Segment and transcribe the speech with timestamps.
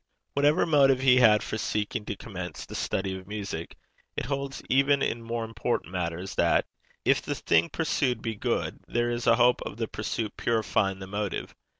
[0.33, 3.75] Whatever motive he had for seeking to commence the study of music,
[4.17, 6.65] it holds even in more important matters that,
[7.05, 11.05] if the thing pursued be good, there is a hope of the pursuit purifying the
[11.05, 11.53] motive.